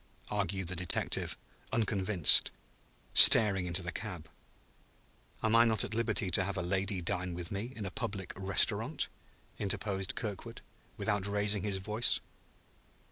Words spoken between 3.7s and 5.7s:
the cab. "Am I